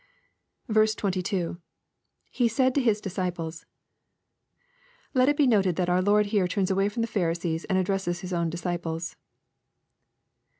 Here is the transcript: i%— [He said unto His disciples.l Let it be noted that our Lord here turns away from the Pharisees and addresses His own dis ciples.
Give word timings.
i%— 0.67 1.57
[He 2.31 2.47
said 2.47 2.65
unto 2.65 2.81
His 2.81 3.01
disciples.l 3.01 3.67
Let 5.13 5.29
it 5.29 5.37
be 5.37 5.45
noted 5.45 5.75
that 5.75 5.89
our 5.89 6.01
Lord 6.01 6.25
here 6.33 6.47
turns 6.47 6.71
away 6.71 6.89
from 6.89 7.01
the 7.03 7.07
Pharisees 7.07 7.65
and 7.65 7.77
addresses 7.77 8.21
His 8.21 8.33
own 8.33 8.49
dis 8.49 8.63
ciples. 8.63 9.15